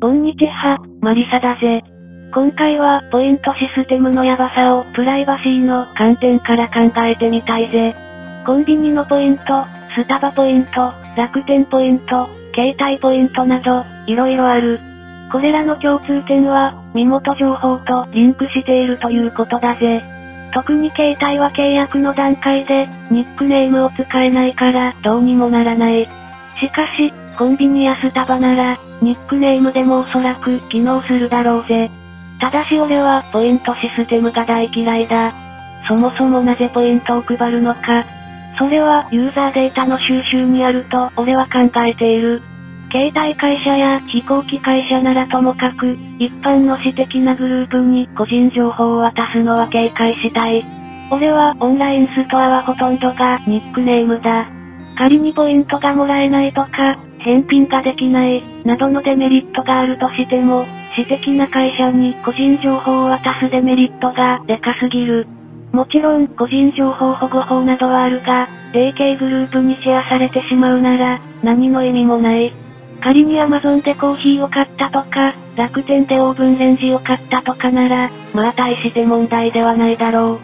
[0.00, 1.82] こんにちは、マリサだぜ。
[2.32, 7.96] 今回は、ポイントシステムのヤバさを、プライバシーの観点から考えてみたいぜ。
[8.46, 9.64] コンビニのポイント、
[9.96, 14.78] スタバポイント、楽天ポイント、携帯ポイントなど、色々ある。
[15.32, 20.00] これらの共通点は、身元情報とリンクしているということだぜ。
[20.54, 26.06] 特に携帯は契約の段階で、ニックネームを使えないから、どうにもならない。
[26.60, 31.88] しかし、コンビニやスタバなら、ニックネームでもおそらく機能するだろうぜ。
[32.40, 35.32] ただし俺は、ポイントシステムが大嫌いだ。
[35.86, 38.02] そもそもなぜポイントを配るのか。
[38.58, 42.42] それは、ユーザーデータの収集にあると、俺は考えている。
[42.90, 50.64] 携帯会社や飛行機会社ならともかく、一般の私的なグループに個人情報を渡すのは警戒したい。
[51.12, 54.50] 俺はオンラインストアはほとんどがニックネームだ。
[54.96, 60.64] 仮にポイントがもらえないとか、返品ができない、などのデメリットがあるとしても、
[60.94, 65.26] 私的な会社に個人情報を渡すデメリットがでかすぎる。
[65.70, 72.50] もちろん個人情報保護法などはあるが、提携グループにシェアされてしまうなら、何の意味もない。
[73.02, 80.38] 仮に Amazon でコーヒーを買ったとか、楽天でオーブンレンジを買ったとかなら、まあ大して問題ではないだろ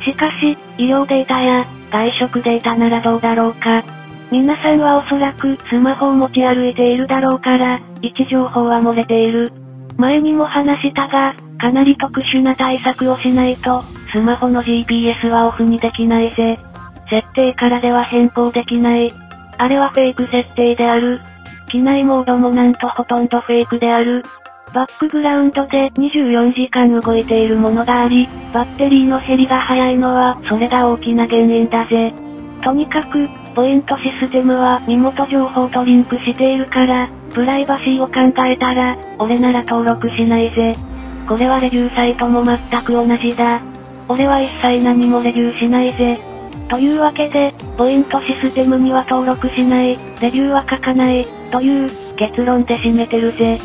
[0.00, 0.02] う。
[0.02, 3.99] しかし、医療データや、外食データならどうだろうか。
[4.30, 9.52] 皆さんはおそらくスマホを持ち歩いているだろうから、位置情報は漏れている。
[9.96, 16.58] 前にも話したが、かなり特殊な対策をしないと、スマホの GPS はオフにできないぜ。
[17.10, 19.10] 設定からでは変更できない。
[19.58, 21.20] あれはフェイク設定である。
[21.68, 24.22] 機内モードもなんとほとんどフェイクである。
[24.72, 32.14] バックグラウンドで24時間動いているものがあり、バッテリーの減りが早いのは、それが大きな原因だぜ。
[32.62, 38.14] とにかく、ポイントシステムは身元情報とリンクしているから、プライバシーを考
[38.46, 40.74] えたら、俺なら登録しないぜ。
[41.28, 43.60] これはレビューサイトも全く同じだ。
[44.08, 46.20] 俺は一切何もレビューしないぜ。
[46.68, 53.58] というわけで、ポイントシステムには登録しない、レビューは書かない、という結論で締めてるぜ。